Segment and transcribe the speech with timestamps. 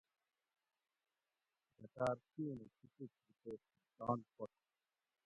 [1.77, 4.51] دتاۤر چُونہ چوپوٹ ھو تے کھوپتان پک